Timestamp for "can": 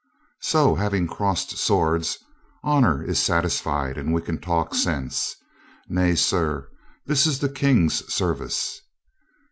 4.23-4.39